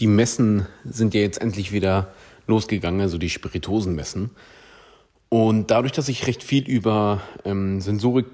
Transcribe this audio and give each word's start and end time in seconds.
die 0.00 0.06
Messen 0.06 0.66
sind 0.84 1.14
ja 1.14 1.20
jetzt 1.20 1.40
endlich 1.40 1.72
wieder 1.72 2.12
losgegangen, 2.46 3.00
also 3.00 3.18
die 3.18 3.30
Spiritosenmessen. 3.30 4.30
Und 5.28 5.70
dadurch, 5.70 5.92
dass 5.92 6.08
ich 6.08 6.26
recht 6.26 6.42
viel 6.42 6.68
über 6.68 7.20
ähm, 7.44 7.80
Sensorik 7.80 8.26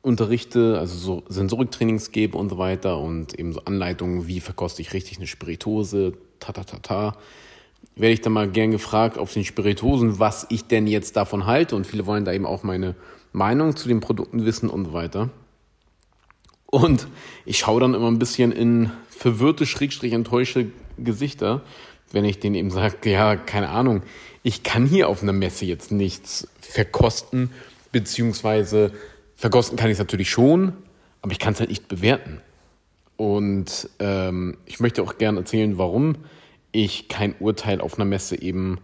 unterrichte, 0.00 0.78
also 0.78 0.96
so 0.96 1.22
Sensoriktrainings 1.28 2.10
gebe 2.10 2.36
und 2.36 2.48
so 2.48 2.58
weiter 2.58 2.98
und 2.98 3.38
eben 3.38 3.52
so 3.52 3.64
Anleitungen, 3.64 4.26
wie 4.26 4.40
verkoste 4.40 4.82
ich 4.82 4.92
richtig 4.92 5.18
eine 5.18 5.28
Spiritose, 5.28 6.14
ta 6.40 6.52
ta 6.52 6.64
ta 6.64 6.78
ta, 6.78 7.16
werde 7.94 8.14
ich 8.14 8.20
dann 8.20 8.32
mal 8.32 8.48
gern 8.48 8.72
gefragt 8.72 9.18
auf 9.18 9.32
den 9.32 9.44
Spiritosen, 9.44 10.18
was 10.18 10.46
ich 10.48 10.64
denn 10.64 10.88
jetzt 10.88 11.16
davon 11.16 11.46
halte 11.46 11.76
und 11.76 11.86
viele 11.86 12.06
wollen 12.06 12.24
da 12.24 12.32
eben 12.32 12.46
auch 12.46 12.64
meine 12.64 12.96
Meinung 13.32 13.76
zu 13.76 13.86
den 13.86 14.00
Produkten 14.00 14.44
wissen 14.44 14.68
und 14.68 14.86
so 14.86 14.92
weiter. 14.92 15.30
Und 16.66 17.06
ich 17.44 17.58
schaue 17.58 17.80
dann 17.80 17.94
immer 17.94 18.10
ein 18.10 18.18
bisschen 18.18 18.50
in 18.50 18.90
verwirrte, 19.10 19.66
schrägstrich 19.66 20.14
enttäuschte 20.14 20.72
Gesichter, 20.98 21.62
wenn 22.12 22.24
ich 22.24 22.40
denen 22.40 22.54
eben 22.54 22.70
sage, 22.70 22.96
ja, 23.10 23.36
keine 23.36 23.70
Ahnung, 23.70 24.02
ich 24.42 24.62
kann 24.62 24.86
hier 24.86 25.08
auf 25.08 25.22
einer 25.22 25.32
Messe 25.32 25.64
jetzt 25.64 25.92
nichts 25.92 26.48
verkosten, 26.60 27.50
beziehungsweise 27.92 28.92
verkosten 29.36 29.76
kann 29.76 29.88
ich 29.88 29.94
es 29.94 29.98
natürlich 29.98 30.30
schon, 30.30 30.72
aber 31.20 31.32
ich 31.32 31.38
kann 31.38 31.52
es 31.52 31.60
halt 31.60 31.70
nicht 31.70 31.88
bewerten. 31.88 32.40
Und 33.16 33.88
ähm, 34.00 34.56
ich 34.66 34.80
möchte 34.80 35.02
auch 35.02 35.18
gerne 35.18 35.40
erzählen, 35.40 35.78
warum 35.78 36.16
ich 36.72 37.08
kein 37.08 37.34
Urteil 37.38 37.80
auf 37.80 37.94
einer 37.94 38.04
Messe 38.04 38.40
eben 38.40 38.78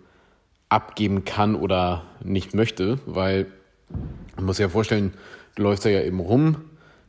abgeben 0.69 1.25
kann 1.25 1.57
oder 1.57 2.05
nicht 2.23 2.55
möchte, 2.55 3.01
weil 3.07 3.47
man 4.37 4.45
muss 4.45 4.57
sich 4.59 4.65
ja 4.65 4.69
vorstellen, 4.69 5.15
du 5.55 5.63
läufst 5.63 5.85
da 5.85 5.89
ja 5.89 6.03
eben 6.03 6.21
rum, 6.21 6.57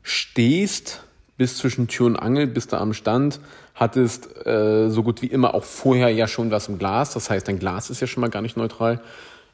stehst 0.01 1.03
bis 1.39 1.57
zwischen 1.57 1.87
Tür 1.87 2.05
und 2.05 2.17
Angel, 2.17 2.47
bist 2.47 2.73
da 2.73 2.79
am 2.79 2.93
Stand, 2.93 3.39
hattest 3.73 4.45
äh, 4.45 4.89
so 4.89 5.03
gut 5.03 5.21
wie 5.21 5.27
immer 5.27 5.55
auch 5.55 5.63
vorher 5.63 6.09
ja 6.09 6.27
schon 6.27 6.51
was 6.51 6.67
im 6.67 6.77
Glas, 6.77 7.13
das 7.13 7.29
heißt, 7.29 7.47
dein 7.47 7.59
Glas 7.59 7.89
ist 7.89 8.01
ja 8.01 8.07
schon 8.07 8.19
mal 8.19 8.29
gar 8.29 8.41
nicht 8.41 8.57
neutral, 8.57 9.01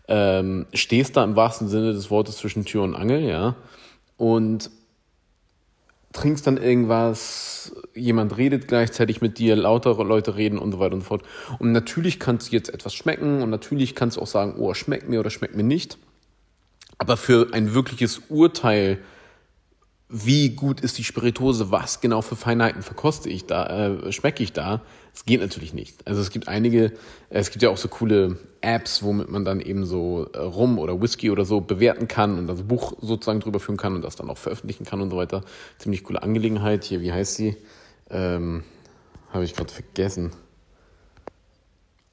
ähm, 0.08 0.66
stehst 0.74 1.16
da 1.16 1.24
im 1.24 1.36
wahrsten 1.36 1.68
Sinne 1.68 1.94
des 1.94 2.10
Wortes 2.10 2.38
zwischen 2.38 2.66
Tür 2.66 2.82
und 2.82 2.96
Angel, 2.96 3.22
ja, 3.22 3.56
und 4.18 4.72
trinkst 6.12 6.48
dann 6.48 6.58
irgendwas, 6.58 7.76
jemand 7.94 8.36
redet 8.36 8.68
gleichzeitig 8.68 9.22
mit 9.22 9.38
dir, 9.38 9.56
lautere 9.56 10.04
Leute 10.04 10.38
reden 10.38 10.58
und 10.58 10.72
so 10.72 10.80
weiter 10.80 10.96
und 10.96 11.02
so 11.02 11.08
fort. 11.08 11.22
Und 11.60 11.72
natürlich 11.72 12.20
kannst 12.20 12.48
du 12.48 12.56
jetzt 12.56 12.74
etwas 12.74 12.96
schmecken 12.96 13.44
und 13.44 13.52
natürlich 13.52 13.94
kannst 13.94 14.18
du 14.18 14.22
auch 14.22 14.28
sagen, 14.28 14.56
oh, 14.58 14.74
schmeckt 14.74 15.08
mir 15.08 15.20
oder 15.20 15.30
schmeckt 15.30 15.56
mir 15.56 15.64
nicht. 15.64 16.00
Aber 16.98 17.16
für 17.16 17.50
ein 17.52 17.76
wirkliches 17.76 18.24
Urteil 18.30 19.00
wie 20.08 20.50
gut 20.50 20.82
ist 20.82 20.98
die 20.98 21.04
Spiritose, 21.04 21.72
was 21.72 22.00
genau 22.00 22.22
für 22.22 22.36
Feinheiten 22.36 22.84
verkoste 22.84 23.30
ich 23.30 23.46
da, 23.46 23.88
äh, 23.88 24.12
schmecke 24.12 24.44
ich 24.44 24.54
da, 24.54 24.82
es 25.14 25.26
geht 25.26 25.42
natürlich 25.42 25.74
nicht. 25.74 26.08
Also 26.08 26.22
es 26.22 26.30
gibt 26.30 26.48
einige, 26.48 26.94
es 27.30 27.50
gibt 27.50 27.64
ja 27.64 27.70
auch 27.70 27.78
so 27.78 27.88
coole 27.88 28.38
Apps, 28.62 29.02
womit 29.02 29.30
man 29.30 29.46
dann 29.46 29.62
eben 29.62 29.86
so 29.86 30.28
äh, 30.34 30.40
Rum 30.40 30.78
oder 30.78 31.02
Whisky 31.02 31.32
oder 31.32 31.46
so 31.46 31.62
bewerten 31.62 32.08
kann 32.08 32.38
und 32.38 32.48
das 32.48 32.64
Buch 32.64 32.94
sozusagen 33.02 33.40
drüber 33.40 33.60
führen 33.60 33.78
kann 33.78 33.96
und 33.96 34.04
das 34.04 34.16
dann 34.16 34.30
auch 34.30 34.38
veröffentlichen 34.38 34.86
kann 34.86 35.02
und 35.02 35.10
so 35.10 35.18
weiter. 35.18 35.42
Ziemlich 35.80 36.04
coole 36.04 36.22
Angelegenheit. 36.22 36.84
Hier, 36.84 37.02
wie 37.02 37.12
heißt 37.12 37.36
sie? 37.36 37.58
Ähm, 38.10 38.64
Habe 39.32 39.44
ich 39.44 39.56
gerade 39.56 39.74
vergessen. 39.74 40.32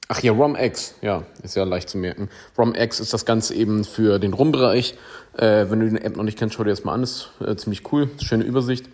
Ach 0.09 0.21
ja, 0.21 0.33
ROMX, 0.33 0.95
ja, 1.01 1.23
ist 1.43 1.55
ja 1.55 1.63
leicht 1.63 1.89
zu 1.89 1.97
merken. 1.97 2.29
ROMX 2.57 2.99
ist 2.99 3.13
das 3.13 3.25
Ganze 3.25 3.55
eben 3.55 3.83
für 3.83 4.19
den 4.19 4.33
Rumbereich. 4.33 4.95
Äh, 5.37 5.69
wenn 5.69 5.79
du 5.79 5.89
die 5.89 6.01
App 6.01 6.17
noch 6.17 6.23
nicht 6.23 6.37
kennst, 6.37 6.55
schau 6.55 6.63
dir 6.63 6.71
das 6.71 6.83
mal 6.83 6.93
an, 6.93 7.03
ist 7.03 7.31
äh, 7.39 7.55
ziemlich 7.55 7.91
cool, 7.91 8.09
schöne 8.21 8.43
Übersicht. 8.43 8.85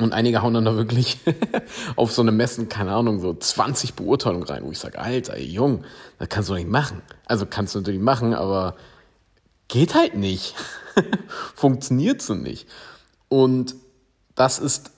Und 0.00 0.12
einige 0.12 0.42
hauen 0.42 0.54
dann 0.54 0.64
da 0.64 0.76
wirklich 0.76 1.18
auf 1.96 2.12
so 2.12 2.22
eine 2.22 2.32
Messen, 2.32 2.68
keine 2.68 2.92
Ahnung, 2.92 3.20
so 3.20 3.34
20 3.34 3.94
Beurteilungen 3.94 4.46
rein, 4.46 4.64
wo 4.64 4.70
ich 4.70 4.78
sage, 4.78 4.98
Alter, 4.98 5.34
ey, 5.34 5.44
Jung, 5.44 5.84
das 6.18 6.28
kannst 6.28 6.48
du 6.48 6.54
nicht 6.54 6.68
machen. 6.68 7.02
Also 7.26 7.46
kannst 7.46 7.74
du 7.74 7.78
natürlich 7.78 8.00
machen, 8.00 8.34
aber 8.34 8.76
geht 9.68 9.94
halt 9.94 10.14
nicht. 10.14 10.54
Funktioniert 11.54 12.22
so 12.22 12.34
nicht. 12.34 12.68
Und 13.28 13.74
das 14.34 14.58
ist, 14.58 14.90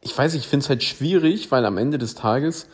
ich 0.00 0.16
weiß, 0.16 0.34
ich 0.34 0.48
finde 0.48 0.64
es 0.64 0.68
halt 0.68 0.82
schwierig, 0.82 1.50
weil 1.50 1.64
am 1.66 1.76
Ende 1.76 1.98
des 1.98 2.14
Tages 2.14 2.66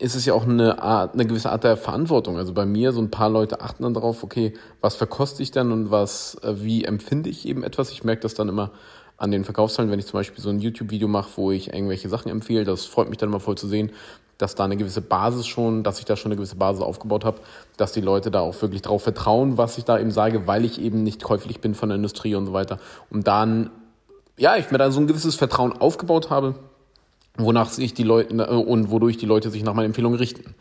ist 0.00 0.14
es 0.14 0.24
ja 0.24 0.32
auch 0.32 0.44
eine 0.44 0.82
Art, 0.82 1.12
eine 1.12 1.26
gewisse 1.26 1.52
Art 1.52 1.62
der 1.62 1.76
Verantwortung. 1.76 2.38
Also 2.38 2.54
bei 2.54 2.64
mir, 2.64 2.92
so 2.92 3.02
ein 3.02 3.10
paar 3.10 3.28
Leute 3.28 3.60
achten 3.60 3.82
dann 3.82 3.92
darauf, 3.92 4.24
okay, 4.24 4.54
was 4.80 4.96
verkoste 4.96 5.42
ich 5.42 5.50
dann 5.50 5.72
und 5.72 5.90
was, 5.90 6.36
äh, 6.42 6.54
wie 6.62 6.84
empfinde 6.84 7.28
ich 7.28 7.46
eben 7.46 7.62
etwas. 7.62 7.90
Ich 7.90 8.02
merke 8.02 8.22
das 8.22 8.32
dann 8.32 8.48
immer 8.48 8.70
an 9.18 9.30
den 9.30 9.44
Verkaufszahlen, 9.44 9.90
wenn 9.90 9.98
ich 9.98 10.06
zum 10.06 10.18
Beispiel 10.18 10.42
so 10.42 10.48
ein 10.48 10.58
YouTube-Video 10.58 11.06
mache, 11.06 11.28
wo 11.36 11.50
ich 11.50 11.74
irgendwelche 11.74 12.08
Sachen 12.08 12.30
empfehle. 12.30 12.64
Das 12.64 12.86
freut 12.86 13.10
mich 13.10 13.18
dann 13.18 13.28
immer 13.28 13.40
voll 13.40 13.58
zu 13.58 13.68
sehen, 13.68 13.92
dass 14.38 14.54
da 14.54 14.64
eine 14.64 14.78
gewisse 14.78 15.02
Basis 15.02 15.46
schon, 15.46 15.82
dass 15.82 15.98
ich 15.98 16.06
da 16.06 16.16
schon 16.16 16.30
eine 16.30 16.36
gewisse 16.36 16.56
Basis 16.56 16.82
aufgebaut 16.82 17.26
habe, 17.26 17.42
dass 17.76 17.92
die 17.92 18.00
Leute 18.00 18.30
da 18.30 18.40
auch 18.40 18.60
wirklich 18.62 18.80
drauf 18.80 19.02
vertrauen, 19.02 19.58
was 19.58 19.76
ich 19.76 19.84
da 19.84 19.98
eben 19.98 20.12
sage, 20.12 20.46
weil 20.46 20.64
ich 20.64 20.80
eben 20.80 21.02
nicht 21.02 21.22
käuflich 21.22 21.60
bin 21.60 21.74
von 21.74 21.90
der 21.90 21.96
Industrie 21.96 22.34
und 22.34 22.46
so 22.46 22.54
weiter. 22.54 22.78
Und 23.10 23.26
dann, 23.26 23.68
ja, 24.38 24.56
ich 24.56 24.70
mir 24.70 24.78
da 24.78 24.90
so 24.90 24.98
ein 24.98 25.06
gewisses 25.06 25.36
Vertrauen 25.36 25.74
aufgebaut 25.74 26.30
habe 26.30 26.54
wonach 27.36 27.70
sich 27.70 27.94
die 27.94 28.02
Leute 28.02 28.34
äh, 28.34 28.54
und 28.54 28.90
wodurch 28.90 29.16
die 29.16 29.26
Leute 29.26 29.50
sich 29.50 29.62
nach 29.62 29.74
meinen 29.74 29.86
Empfehlungen 29.86 30.18
richten. 30.18 30.54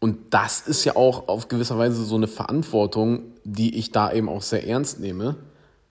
Und 0.00 0.34
das 0.34 0.66
ist 0.66 0.84
ja 0.84 0.96
auch 0.96 1.28
auf 1.28 1.48
gewisser 1.48 1.78
Weise 1.78 2.04
so 2.04 2.16
eine 2.16 2.26
Verantwortung, 2.26 3.22
die 3.44 3.76
ich 3.78 3.92
da 3.92 4.12
eben 4.12 4.28
auch 4.28 4.42
sehr 4.42 4.66
ernst 4.66 4.98
nehme, 4.98 5.36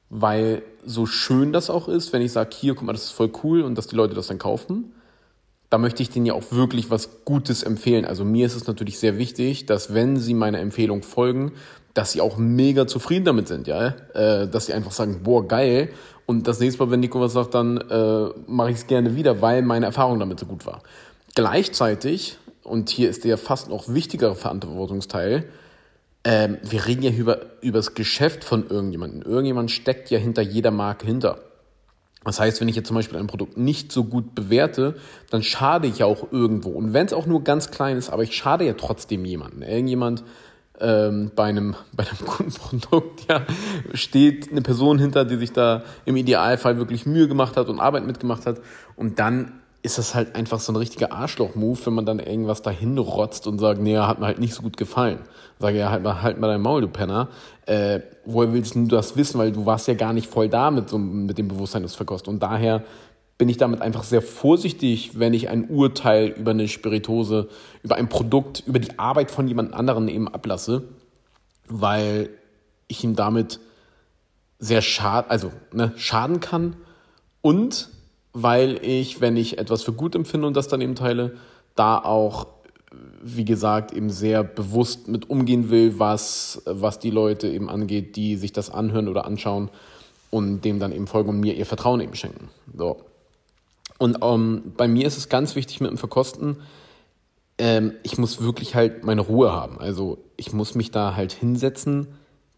weil 0.10 0.64
so 0.86 1.06
schön 1.06 1.54
das 1.54 1.70
auch 1.70 1.88
ist, 1.88 2.12
wenn 2.12 2.22
ich 2.22 2.34
sage, 2.34 2.50
hier, 2.54 2.76
guck 2.76 2.86
mal, 2.86 2.94
das 2.94 3.06
ist 3.06 3.12
voll 3.12 3.32
cool 3.44 3.62
und 3.62 3.78
dass 3.78 3.88
die 3.88 3.96
Leute 3.96 4.14
das 4.14 4.28
dann 4.28 4.38
kaufen, 4.38 4.94
da 5.72 5.78
möchte 5.78 6.04
ich 6.04 6.10
denen 6.10 6.28
ja 6.28 6.34
auch 6.34 6.52
wirklich 6.52 6.92
was 6.92 7.24
Gutes 7.26 7.64
empfehlen. 7.64 8.06
Also 8.06 8.24
mir 8.24 8.46
ist 8.46 8.56
es 8.56 8.68
natürlich 8.68 9.00
sehr 9.00 9.18
wichtig, 9.18 9.66
dass 9.66 9.94
wenn 9.94 10.18
sie 10.18 10.34
meiner 10.34 10.60
Empfehlung 10.60 11.02
folgen, 11.02 11.54
dass 11.94 12.12
sie 12.12 12.22
auch 12.22 12.38
mega 12.38 12.88
zufrieden 12.88 13.26
damit 13.26 13.48
sind, 13.48 13.68
ja, 13.68 13.96
äh, 14.14 14.48
dass 14.48 14.68
sie 14.68 14.74
einfach 14.74 14.92
sagen, 14.92 15.22
boah, 15.24 15.48
geil, 15.48 15.90
und 16.26 16.48
das 16.48 16.60
nächste 16.60 16.84
Mal, 16.84 16.92
wenn 16.92 17.00
Nico 17.00 17.20
was 17.20 17.34
sagt, 17.34 17.56
dann 17.56 17.78
äh, 17.78 18.30
mache 18.48 18.70
ich 18.70 18.78
es 18.78 18.88
gerne 18.88 19.16
wieder, 19.16 19.42
weil 19.42 19.62
meine 19.64 19.88
Erfahrung 19.88 20.20
damit 20.20 20.40
so 20.40 20.46
gut 20.46 20.66
war. 20.66 20.82
Gleichzeitig, 21.36 22.38
und 22.64 22.90
hier 22.90 23.10
ist 23.10 23.24
der 23.24 23.38
fast 23.38 23.70
noch 23.70 23.94
wichtigere 23.94 24.36
Verantwortungsteil, 24.36 25.46
ähm, 26.24 26.58
wir 26.62 26.86
reden 26.86 27.04
ja 27.04 27.12
über, 27.12 27.40
über 27.62 27.80
das 27.80 27.96
Geschäft 27.96 28.44
von 28.44 28.68
irgendjemandem. 28.70 29.24
Irgendjemand 29.24 29.72
steckt 29.72 30.10
ja 30.12 30.20
hinter 30.20 30.42
jeder 30.42 30.72
Marke 30.72 31.06
hinter. 31.06 31.40
Das 32.24 32.40
heißt, 32.40 32.62
wenn 32.62 32.70
ich 32.70 32.76
jetzt 32.76 32.88
zum 32.88 32.96
Beispiel 32.96 33.18
ein 33.18 33.28
Produkt 33.28 33.58
nicht 33.58 33.92
so 33.92 34.04
gut 34.04 34.36
bewerte, 34.36 34.96
dann 35.32 35.42
schade 35.42 35.88
ich 35.88 36.00
ja 36.00 36.06
auch 36.06 36.32
irgendwo. 36.32 36.70
Und 36.70 36.94
wenn 36.94 37.08
es 37.08 37.14
auch 37.14 37.26
nur 37.26 37.44
ganz 37.44 37.72
klein 37.72 37.98
ist, 37.98 38.10
aber 38.12 38.24
ich 38.24 38.36
schade 38.36 38.66
ja 38.66 38.74
trotzdem 38.74 39.26
jemanden. 39.26 39.64
Irgendjemand 39.64 40.24
ähm, 40.80 41.32
bei, 41.36 41.46
einem, 41.46 41.76
bei 41.94 42.04
einem 42.04 42.28
Kundenprodukt 42.28 43.28
ja, 43.30 43.46
steht 43.94 44.52
eine 44.52 44.62
Person 44.62 45.00
hinter, 45.00 45.26
die 45.26 45.38
sich 45.38 45.52
da 45.52 45.84
im 46.06 46.16
Idealfall 46.16 46.78
wirklich 46.78 47.06
Mühe 47.08 47.28
gemacht 47.28 47.58
hat 47.58 47.70
und 47.70 47.80
Arbeit 47.80 48.06
mitgemacht 48.06 48.46
hat. 48.46 48.62
Und 48.96 49.18
dann 49.18 49.61
ist 49.84 49.98
das 49.98 50.14
halt 50.14 50.36
einfach 50.36 50.60
so 50.60 50.72
ein 50.72 50.76
richtiger 50.76 51.12
Arschloch-Move, 51.12 51.80
wenn 51.86 51.94
man 51.94 52.06
dann 52.06 52.20
irgendwas 52.20 52.62
dahin 52.62 52.98
rotzt 52.98 53.48
und 53.48 53.60
sagt, 53.60 53.82
nee, 53.82 53.98
hat 53.98 54.20
mir 54.20 54.28
halt 54.28 54.40
nicht 54.40 54.54
so 54.54 54.62
gut 54.62 54.78
gefallen. 54.78 55.20
Sage 55.60 55.80
ja, 55.80 55.90
halt 55.90 56.04
mal, 56.04 56.22
halt 56.22 56.40
mal 56.40 56.48
dein 56.48 56.62
Maul, 56.62 56.82
du 56.82 56.88
Penner. 56.88 57.30
Äh, 57.66 58.02
woher 58.26 58.54
willst 58.54 58.76
du 58.76 58.86
das 58.86 59.18
wissen? 59.18 59.40
Weil 59.40 59.52
du 59.52 59.66
warst 59.66 59.88
ja 59.88 59.96
gar 59.96 60.14
nicht 60.14 60.28
voll 60.28 60.50
da 60.50 60.70
mit, 60.70 60.90
so, 60.90 61.00
mit 61.00 61.38
dem 61.38 61.48
Bewusstsein 61.48 61.82
des 61.82 61.96
Verkost. 61.96 62.28
Und 62.28 62.44
daher 62.44 62.84
bin 63.40 63.50
ich 63.50 63.58
damit 63.58 63.82
einfach 63.82 64.04
sehr 64.04 64.22
vorsichtig, 64.22 65.18
wenn 65.18 65.34
ich 65.34 65.50
ein 65.50 65.68
Urteil 65.68 66.28
über 66.28 66.52
eine 66.52 66.68
Spiritose, 66.68 67.50
über 67.82 67.96
ein 67.96 68.08
Produkt, 68.08 68.64
über 68.68 68.78
die 68.78 69.00
Arbeit 69.00 69.32
von 69.32 69.48
jemand 69.48 69.74
anderen 69.74 70.08
eben 70.10 70.28
ablasse, 70.28 70.84
weil 71.68 72.30
ich 72.88 73.04
ihm 73.04 73.16
damit 73.16 73.60
sehr 74.60 74.84
schad, 74.84 75.32
also, 75.32 75.52
ne, 75.74 75.92
schaden 75.96 76.40
kann 76.40 76.76
und 77.42 77.90
weil 78.34 78.80
ich, 78.86 79.22
wenn 79.22 79.38
ich 79.38 79.58
etwas 79.58 79.84
für 79.84 79.94
gut 79.94 80.16
empfinde 80.16 80.48
und 80.48 80.56
das 80.56 80.68
dann 80.68 80.82
eben 80.82 80.96
teile, 80.96 81.36
da 81.76 81.98
auch, 81.98 82.48
wie 83.22 83.46
gesagt, 83.46 83.94
eben 83.94 84.10
sehr 84.10 84.44
bewusst 84.44 85.08
mit 85.08 85.30
umgehen 85.30 85.70
will, 85.70 86.00
was, 86.00 86.62
was 86.66 87.00
die 87.00 87.10
Leute 87.10 87.48
eben 87.48 87.70
angeht, 87.70 88.16
die 88.16 88.36
sich 88.38 88.52
das 88.52 88.70
anhören 88.70 89.08
oder 89.08 89.26
anschauen 89.26 89.70
und 90.30 90.62
dem 90.66 90.80
dann 90.80 90.92
eben 90.92 91.08
folgen 91.08 91.30
und 91.30 91.40
mir 91.40 91.56
ihr 91.56 91.66
Vertrauen 91.66 92.02
eben 92.02 92.16
schenken. 92.16 92.50
So. 92.76 93.02
Und 93.98 94.20
ähm, 94.24 94.74
bei 94.78 94.88
mir 94.88 95.06
ist 95.06 95.18
es 95.18 95.30
ganz 95.30 95.56
wichtig 95.56 95.82
mit 95.82 95.92
dem 95.92 95.98
Verkosten, 95.98 96.58
ähm, 97.58 97.94
ich 98.04 98.18
muss 98.18 98.42
wirklich 98.42 98.76
halt 98.76 99.04
meine 99.04 99.22
Ruhe 99.22 99.52
haben. 99.52 99.80
Also 99.80 100.18
ich 100.38 100.54
muss 100.54 100.74
mich 100.74 100.92
da 100.92 101.16
halt 101.16 101.32
hinsetzen, 101.34 102.08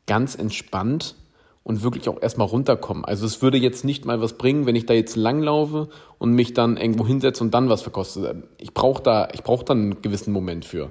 ganz 0.07 0.35
entspannt 0.35 1.15
und 1.63 1.81
wirklich 1.81 2.09
auch 2.09 2.21
erstmal 2.21 2.47
runterkommen. 2.47 3.05
Also 3.05 3.25
es 3.25 3.41
würde 3.41 3.57
jetzt 3.57 3.85
nicht 3.85 4.05
mal 4.05 4.21
was 4.21 4.33
bringen, 4.33 4.65
wenn 4.65 4.75
ich 4.75 4.85
da 4.85 4.93
jetzt 4.93 5.15
langlaufe 5.15 5.89
und 6.17 6.33
mich 6.33 6.53
dann 6.53 6.77
irgendwo 6.77 7.07
hinsetze 7.07 7.43
und 7.43 7.53
dann 7.53 7.69
was 7.69 7.81
verkoste. 7.81 8.43
Ich 8.57 8.73
brauche 8.73 9.01
da, 9.01 9.29
ich 9.33 9.43
brauche 9.43 9.71
einen 9.71 10.01
gewissen 10.01 10.33
Moment 10.33 10.65
für. 10.65 10.89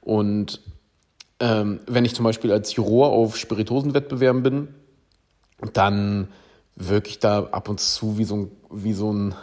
Und 0.00 0.60
ähm, 1.40 1.80
wenn 1.86 2.04
ich 2.04 2.14
zum 2.14 2.24
Beispiel 2.24 2.52
als 2.52 2.74
Juror 2.74 3.10
auf 3.10 3.36
Spiritosenwettbewerben 3.36 4.42
bin, 4.42 4.68
dann 5.72 6.28
wirke 6.76 7.08
ich 7.08 7.18
da 7.18 7.44
ab 7.44 7.68
und 7.68 7.80
zu 7.80 8.18
wie 8.18 8.24
so 8.24 8.36
ein, 8.36 8.50
wie 8.70 8.92
so 8.92 9.12
ein 9.12 9.34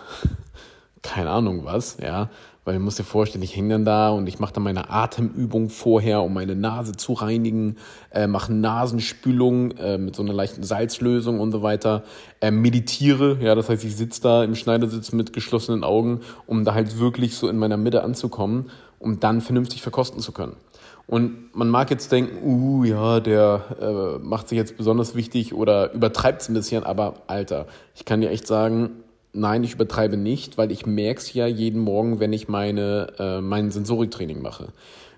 keine 1.02 1.32
Ahnung 1.32 1.66
was, 1.66 1.98
ja, 2.02 2.30
weil 2.68 2.74
du 2.74 2.82
musst 2.82 3.00
dir 3.00 3.06
vorstellen, 3.06 3.44
ich 3.46 3.56
hänge 3.56 3.70
dann 3.70 3.86
da 3.86 4.10
und 4.10 4.28
ich 4.28 4.40
mache 4.40 4.52
dann 4.52 4.64
meine 4.64 4.90
Atemübung 4.90 5.70
vorher, 5.70 6.22
um 6.22 6.34
meine 6.34 6.54
Nase 6.54 6.92
zu 6.92 7.14
reinigen, 7.14 7.78
äh, 8.12 8.28
mache 8.28 8.54
Nasenspülung 8.54 9.72
äh, 9.78 9.98
mit 9.98 10.18
so 10.18 10.22
einer 10.22 10.34
leichten 10.34 10.64
Salzlösung 10.64 11.40
und 11.40 11.54
so 11.54 11.64
weiter, 11.64 12.04
äh, 12.42 12.52
meditiere, 12.52 13.38
ja, 13.40 13.56
das 13.56 13.70
heißt, 13.70 13.86
ich 13.86 13.96
sitze 13.96 14.22
da 14.22 14.44
im 14.44 14.54
Schneidersitz 14.54 15.14
mit 15.14 15.32
geschlossenen 15.32 15.86
Augen, 15.86 16.20
um 16.46 16.66
da 16.66 16.74
halt 16.74 17.00
wirklich 17.00 17.38
so 17.38 17.48
in 17.48 17.58
meiner 17.58 17.78
Mitte 17.78 18.04
anzukommen, 18.04 18.70
um 19.00 19.22
dann 19.22 19.40
vernünftig 19.40 19.82
verkosten 19.82 20.20
zu 20.20 20.34
können. 20.34 20.58
Und 21.06 21.56
man 21.56 21.70
mag 21.70 21.90
jetzt 21.90 22.12
denken, 22.12 22.46
uh, 22.46 22.84
ja, 22.84 23.22
der 23.22 23.64
äh, 23.80 24.20
macht 24.20 24.50
sich 24.50 24.58
jetzt 24.58 24.76
besonders 24.76 25.16
wichtig 25.16 25.54
oder 25.54 25.94
übertreibt 25.94 26.42
es 26.42 26.50
ein 26.50 26.54
bisschen, 26.54 26.84
aber 26.84 27.14
Alter, 27.28 27.66
ich 27.96 28.04
kann 28.04 28.20
dir 28.20 28.30
echt 28.30 28.46
sagen, 28.46 28.90
nein, 29.38 29.64
ich 29.64 29.74
übertreibe 29.74 30.18
nicht, 30.18 30.58
weil 30.58 30.72
ich 30.72 30.86
merke 30.86 31.20
es 31.20 31.34
ja 31.34 31.48
jeden 31.48 31.82
Morgen, 31.82 32.20
wenn 32.20 32.34
ich 32.34 32.48
meine, 32.48 33.14
äh, 33.20 33.42
mein 33.42 33.72
Sensoriktraining 33.72 34.42
mache. 34.42 34.70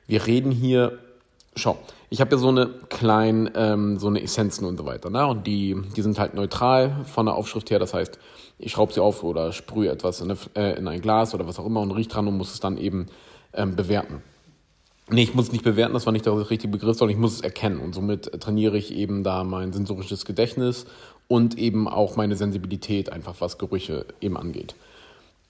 Wir 0.08 0.26
reden 0.26 0.52
hier, 0.52 1.00
schau, 1.56 1.78
ich 2.10 2.22
habe 2.22 2.32
ja 2.32 2.38
so 2.38 2.50
eine 2.50 2.68
kleinen, 2.90 3.50
ähm, 3.56 3.98
so 3.98 4.08
eine 4.08 4.22
Essenzen 4.22 4.66
und 4.66 4.78
so 4.78 4.86
weiter, 4.86 5.10
ne? 5.10 5.26
Und 5.28 5.46
die, 5.48 5.78
die 5.96 6.02
sind 6.02 6.20
halt 6.20 6.34
neutral 6.34 7.06
von 7.06 7.26
der 7.26 7.36
Aufschrift 7.36 7.70
her, 7.70 7.80
das 7.80 7.94
heißt, 7.94 8.20
ich 8.58 8.72
schraube 8.72 8.94
sie 8.94 9.02
auf 9.02 9.24
oder 9.24 9.54
sprühe 9.54 9.90
etwas 9.90 10.22
in, 10.22 10.32
eine, 10.32 10.40
äh, 10.56 10.78
in 10.78 10.88
ein 10.88 11.02
Glas 11.02 11.34
oder 11.34 11.48
was 11.48 11.60
auch 11.60 11.66
immer 11.66 11.82
und 11.82 11.92
riech 11.92 12.08
dran 12.08 12.28
und 12.28 12.38
muss 12.38 12.54
es 12.54 12.60
dann 12.60 12.78
eben 12.78 13.08
ähm, 13.54 13.76
bewerten. 13.76 14.22
Nee, 15.12 15.24
ich 15.24 15.34
muss 15.34 15.48
es 15.48 15.52
nicht 15.52 15.64
bewerten, 15.64 15.94
das 15.94 16.06
war 16.06 16.14
nicht 16.14 16.26
der 16.26 16.38
richtige 16.50 16.72
Begriff, 16.72 16.98
sondern 16.98 17.16
ich 17.16 17.22
muss 17.22 17.34
es 17.34 17.42
erkennen. 17.42 17.80
Und 17.80 17.96
somit 17.96 18.32
trainiere 18.42 18.78
ich 18.78 18.94
eben 18.94 19.24
da 19.24 19.44
mein 19.44 19.74
sensorisches 19.74 20.24
Gedächtnis 20.26 20.86
und 21.30 21.58
eben 21.58 21.88
auch 21.88 22.18
meine 22.18 22.36
Sensibilität, 22.36 23.10
einfach 23.14 23.36
was 23.40 23.58
Gerüche 23.58 24.06
eben 24.20 24.36
angeht. 24.36 24.76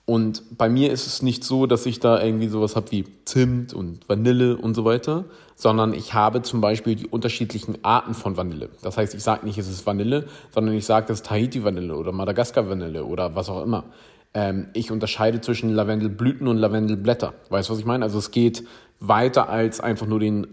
Und 0.05 0.57
bei 0.57 0.69
mir 0.69 0.91
ist 0.91 1.07
es 1.07 1.21
nicht 1.21 1.43
so, 1.43 1.67
dass 1.67 1.85
ich 1.85 1.99
da 1.99 2.21
irgendwie 2.21 2.47
sowas 2.47 2.75
habe 2.75 2.91
wie 2.91 3.05
Zimt 3.25 3.73
und 3.73 4.09
Vanille 4.09 4.57
und 4.57 4.73
so 4.73 4.83
weiter, 4.83 5.25
sondern 5.55 5.93
ich 5.93 6.13
habe 6.13 6.41
zum 6.41 6.61
Beispiel 6.61 6.95
die 6.95 7.07
unterschiedlichen 7.07 7.77
Arten 7.83 8.13
von 8.13 8.35
Vanille. 8.35 8.69
Das 8.81 8.97
heißt, 8.97 9.13
ich 9.13 9.21
sage 9.23 9.45
nicht, 9.45 9.57
es 9.57 9.69
ist 9.69 9.85
Vanille, 9.85 10.25
sondern 10.51 10.75
ich 10.75 10.85
sage, 10.85 11.05
das 11.07 11.19
ist 11.19 11.27
Tahiti-Vanille 11.27 11.95
oder 11.95 12.11
Madagaskar-Vanille 12.11 13.05
oder 13.05 13.35
was 13.35 13.49
auch 13.49 13.63
immer. 13.63 13.85
Ähm, 14.33 14.67
ich 14.73 14.91
unterscheide 14.91 15.41
zwischen 15.41 15.69
Lavendelblüten 15.69 16.47
und 16.47 16.57
Lavendelblätter. 16.57 17.35
Weißt 17.49 17.69
du, 17.69 17.73
was 17.73 17.79
ich 17.79 17.85
meine? 17.85 18.03
Also 18.03 18.17
es 18.17 18.31
geht 18.31 18.63
weiter 18.99 19.47
als 19.47 19.79
einfach 19.79 20.07
nur 20.07 20.19
den, 20.19 20.47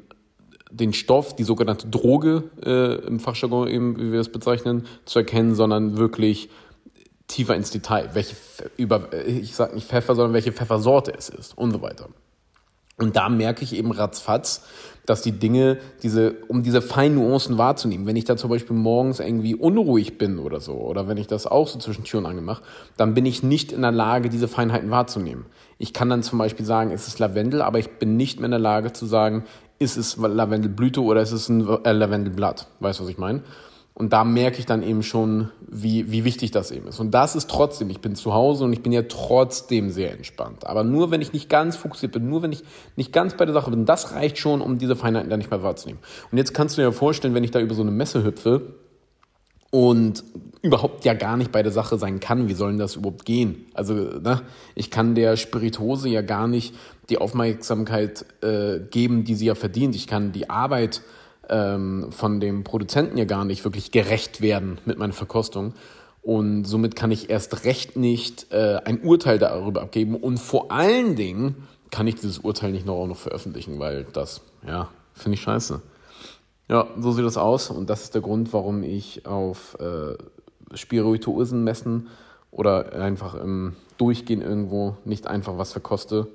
den 0.71 0.93
Stoff, 0.93 1.37
die 1.37 1.45
sogenannte 1.45 1.89
Droge 1.89 2.45
äh, 2.65 3.07
im 3.07 3.21
Fachjargon 3.21 3.69
eben, 3.69 3.99
wie 3.99 4.13
wir 4.13 4.21
es 4.21 4.31
bezeichnen, 4.31 4.87
zu 5.05 5.19
erkennen, 5.21 5.55
sondern 5.55 5.97
wirklich 5.97 6.49
tiefer 7.29 7.55
ins 7.55 7.71
Detail, 7.71 8.11
welche 8.15 8.37
über 8.77 9.13
ich 9.27 9.55
sag 9.55 9.75
nicht 9.75 9.89
Pfeffer, 9.89 10.15
sondern 10.15 10.33
welche 10.33 10.53
Pfeffersorte 10.53 11.13
es 11.17 11.29
ist 11.29 11.57
und 11.57 11.73
so 11.73 11.83
weiter. 11.83 12.09
Und 12.99 13.15
da 13.15 13.29
merke 13.29 13.63
ich 13.63 13.75
eben 13.75 13.93
ratzfatz, 13.93 14.65
dass 15.05 15.21
die 15.21 15.33
Dinge, 15.33 15.79
diese, 16.03 16.35
um 16.49 16.63
diese 16.63 16.81
feinen 16.81 17.17
Nuancen 17.17 17.59
wahrzunehmen, 17.59 18.07
wenn 18.07 18.17
ich 18.17 18.25
da 18.25 18.37
zum 18.37 18.49
Beispiel 18.49 18.75
morgens 18.75 19.21
irgendwie 19.21 19.55
unruhig 19.55 20.17
bin 20.17 20.39
oder 20.39 20.61
so, 20.61 20.73
oder 20.73 21.07
wenn 21.07 21.19
ich 21.19 21.27
das 21.27 21.47
auch 21.47 21.69
so 21.69 21.79
zwischen 21.79 22.05
Tür 22.05 22.21
und 22.21 22.27
Angel 22.27 22.43
mache, 22.43 22.63
dann 22.97 23.13
bin 23.13 23.27
ich 23.27 23.43
nicht 23.43 23.71
in 23.71 23.83
der 23.83 23.93
Lage, 23.93 24.31
diese 24.31 24.49
Feinheiten 24.49 24.91
wahrzunehmen. 24.91 25.45
Ich 25.79 25.93
kann 25.93 26.09
dann 26.09 26.23
zum 26.23 26.39
Beispiel 26.39 26.65
sagen, 26.65 26.91
es 26.91 27.07
ist 27.07 27.19
Lavendel, 27.19 27.61
aber 27.61 27.79
ich 27.79 27.99
bin 27.99 28.17
nicht 28.17 28.41
mehr 28.41 28.47
in 28.47 28.53
der 28.53 28.61
Lage 28.61 28.95
zu 28.95 29.05
sagen, 29.05 29.45
ist 29.79 29.97
es 29.97 30.17
Lavendelblüte 30.17 31.03
oder 31.03 31.23
ist 31.23 31.33
es 31.33 31.49
ein 31.49 31.67
äh, 31.85 31.93
Lavendelblatt. 31.93 32.69
Weißt 32.81 33.01
du, 33.01 33.05
was 33.05 33.11
ich 33.11 33.19
meine? 33.19 33.43
Und 33.99 34.13
da 34.13 34.25
merke 34.25 34.59
ich 34.59 34.67
dann 34.67 34.83
eben 34.83 35.03
schon, 35.03 35.49
wie, 35.67 36.13
wie 36.13 36.25
wichtig 36.25 36.51
das 36.51 36.71
eben 36.71 36.87
ist. 36.87 37.01
Und 37.01 37.13
das 37.13 37.35
ist 37.35 37.49
trotzdem, 37.49 37.89
ich 37.89 38.03
bin 38.03 38.15
zu 38.15 38.35
Hause 38.35 38.65
und 38.65 38.75
ich 38.75 38.83
bin 38.83 38.93
ja 38.93 39.03
trotzdem 39.09 39.89
sehr 39.89 40.13
entspannt. 40.13 40.67
Aber 40.67 40.85
nur 40.85 41.11
wenn 41.11 41.23
ich 41.23 41.33
nicht 41.33 41.49
ganz 41.49 41.77
fokussiert 41.77 42.13
bin, 42.13 42.29
nur 42.29 42.43
wenn 42.43 42.53
ich 42.53 42.63
nicht 42.97 43.11
ganz 43.11 43.39
bei 43.39 43.47
der 43.47 43.55
Sache 43.55 43.71
bin, 43.71 43.87
das 43.87 44.13
reicht 44.13 44.37
schon, 44.37 44.61
um 44.61 44.77
diese 44.77 44.97
Feinheiten 44.97 45.31
dann 45.31 45.39
nicht 45.39 45.51
mehr 45.51 45.63
wahrzunehmen. 45.63 46.03
Und 46.31 46.37
jetzt 46.37 46.53
kannst 46.53 46.77
du 46.77 46.83
dir 46.83 46.89
ja 46.89 46.93
vorstellen, 46.93 47.33
wenn 47.33 47.45
ich 47.45 47.53
da 47.53 47.59
über 47.59 47.75
so 47.75 47.81
eine 47.81 47.91
Messe 47.91 48.23
hüpfe 48.23 48.75
und 49.77 50.25
überhaupt 50.63 51.05
ja 51.05 51.13
gar 51.13 51.37
nicht 51.37 51.53
bei 51.53 51.63
der 51.63 51.71
Sache 51.71 51.99
sein 51.99 52.19
kann, 52.19 52.49
wie 52.49 52.55
soll 52.55 52.71
denn 52.71 52.79
das 52.79 52.97
überhaupt 52.97 53.27
gehen? 53.27 53.67
Also, 53.75 53.93
ne, 53.93 54.41
ich 54.75 54.91
kann 54.91 55.15
der 55.15 55.37
Spiritose 55.37 56.09
ja 56.09 56.23
gar 56.23 56.49
nicht 56.49 56.75
die 57.11 57.19
Aufmerksamkeit 57.19 58.25
äh, 58.43 58.81
geben, 58.91 59.25
die 59.25 59.35
sie 59.35 59.45
ja 59.45 59.55
verdient. 59.55 59.95
Ich 59.95 60.07
kann 60.07 60.33
die 60.33 60.49
Arbeit 60.49 61.03
ähm, 61.51 62.07
von 62.11 62.41
dem 62.41 62.65
Produzenten 62.65 63.19
ja 63.19 63.27
gar 63.27 63.45
nicht 63.45 63.65
wirklich 63.65 63.91
gerecht 63.91 64.41
werden 64.41 64.79
mit 64.87 64.97
meiner 64.97 65.13
Verkostung. 65.13 65.75
Und 66.23 66.65
somit 66.65 66.97
kann 66.97 67.11
ich 67.11 67.29
erst 67.29 67.67
recht 67.67 67.99
nicht 67.99 68.51
äh, 68.53 68.81
ein 68.83 69.03
Urteil 69.03 69.39
darüber 69.39 69.83
abgeben. 69.83 70.17
Und 70.17 70.39
vor 70.39 70.73
allen 70.73 71.17
Dingen 71.17 71.55
kann 71.91 72.07
ich 72.07 72.15
dieses 72.15 72.39
Urteil 72.39 72.73
nicht 72.73 72.87
noch 72.87 72.95
auch 72.95 73.07
noch 73.07 73.19
veröffentlichen, 73.19 73.79
weil 73.79 74.07
das, 74.11 74.41
ja, 74.67 74.89
finde 75.13 75.35
ich 75.35 75.43
scheiße. 75.43 75.83
Ja, 76.69 76.89
so 76.99 77.13
sieht 77.13 77.25
das 77.25 77.37
aus. 77.37 77.71
Und 77.71 77.91
das 77.91 78.03
ist 78.03 78.15
der 78.15 78.23
Grund, 78.23 78.53
warum 78.53 78.83
ich 78.83 79.27
auf 79.27 79.77
äh, 79.81 80.17
Spirituosenmessen 80.75 82.09
oder 82.51 82.93
einfach 82.93 83.35
im 83.35 83.77
Durchgehen 83.99 84.43
irgendwo 84.43 84.97
nicht 85.05 85.27
einfach 85.27 85.59
was 85.59 85.73
verkoste. 85.73 86.29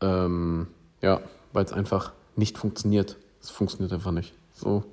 Ähm, 0.00 0.68
ja, 1.02 1.20
weil 1.52 1.64
es 1.64 1.72
einfach 1.72 2.12
nicht 2.36 2.58
funktioniert. 2.58 3.16
Es 3.40 3.50
funktioniert 3.50 3.92
einfach 3.92 4.12
nicht. 4.12 4.32
So, 4.52 4.84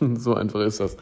so 0.16 0.34
einfach 0.34 0.60
ist 0.60 0.80
das. 0.80 0.96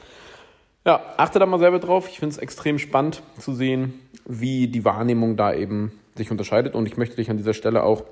Ja, 0.84 1.00
achte 1.16 1.38
da 1.38 1.46
mal 1.46 1.58
selber 1.58 1.78
drauf. 1.78 2.08
Ich 2.08 2.18
finde 2.18 2.34
es 2.34 2.38
extrem 2.38 2.78
spannend 2.78 3.22
zu 3.38 3.54
sehen, 3.54 4.00
wie 4.26 4.68
die 4.68 4.84
Wahrnehmung 4.84 5.36
da 5.36 5.54
eben 5.54 5.92
sich 6.16 6.30
unterscheidet. 6.30 6.74
Und 6.74 6.86
ich 6.86 6.96
möchte 6.96 7.16
dich 7.16 7.30
an 7.30 7.36
dieser 7.36 7.54
Stelle 7.54 7.82
auch 7.82 8.04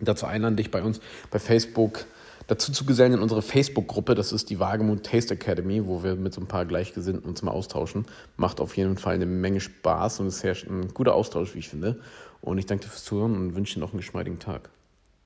dazu 0.00 0.26
einladen, 0.26 0.56
dich 0.56 0.70
bei 0.70 0.82
uns 0.82 1.00
bei 1.30 1.38
Facebook 1.38 2.04
dazu 2.46 2.72
zu 2.72 2.84
gesellen 2.84 3.14
in 3.14 3.20
unsere 3.20 3.42
Facebook-Gruppe. 3.42 4.14
Das 4.14 4.32
ist 4.32 4.50
die 4.50 4.60
Wagemut 4.60 5.04
Taste 5.04 5.34
Academy, 5.34 5.86
wo 5.86 6.02
wir 6.02 6.16
mit 6.16 6.34
so 6.34 6.40
ein 6.40 6.46
paar 6.46 6.66
Gleichgesinnten 6.66 7.28
uns 7.28 7.42
mal 7.42 7.52
austauschen. 7.52 8.06
Macht 8.36 8.60
auf 8.60 8.76
jeden 8.76 8.96
Fall 8.96 9.14
eine 9.14 9.26
Menge 9.26 9.60
Spaß 9.60 10.20
und 10.20 10.28
ist 10.28 10.40
sehr 10.40 10.56
ein 10.68 10.92
guter 10.94 11.14
Austausch, 11.14 11.54
wie 11.54 11.60
ich 11.60 11.68
finde. 11.68 12.00
Und 12.40 12.58
ich 12.58 12.66
danke 12.66 12.84
dir 12.84 12.90
fürs 12.90 13.04
Zuhören 13.04 13.36
und 13.36 13.54
wünsche 13.54 13.74
dir 13.74 13.80
noch 13.80 13.92
einen 13.92 14.00
geschmeidigen 14.00 14.38
Tag. 14.38 14.70